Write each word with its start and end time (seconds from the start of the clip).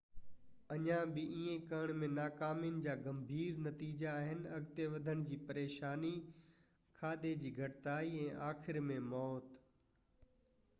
اڃا 0.75 0.99
بہ 1.15 1.23
ايئن 1.37 1.59
ڪرڻ 1.69 1.99
۾ 2.03 2.07
ناڪامين 2.19 2.79
جا 2.85 2.95
گنڀير 3.03 3.61
نتيجا 3.67 4.15
آهن 4.23 4.41
اڳتي 4.57 4.89
وڌڻ 4.95 5.23
جي 5.29 5.39
پريشاني 5.51 6.13
کاڌي 7.01 7.35
جي 7.45 7.55
گهٽتائي 7.61 8.25
۽ 8.25 8.43
آخر 8.51 8.85
۾ 8.91 9.01
موت 9.15 9.55